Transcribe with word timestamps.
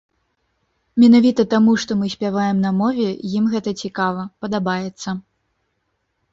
Менавіта 1.03 1.45
таму, 1.53 1.75
што 1.83 1.91
мы 1.99 2.09
спяваем 2.15 2.57
на 2.65 2.71
мове, 2.79 3.07
ім 3.37 3.53
гэта 3.55 3.77
цікава, 3.85 4.21
падабаецца. 4.47 5.09